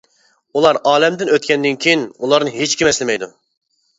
ئۇلار 0.59 0.79
ئالەمدىن 0.91 1.29
ئۆتكەندىن 1.33 1.77
كېيىن 1.85 2.05
ئۇلارنى 2.27 2.53
ھېچكىم 2.57 2.89
ئەسلىمەيدۇ. 2.93 3.29